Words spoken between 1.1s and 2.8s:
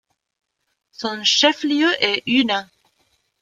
chef-lieu est Una.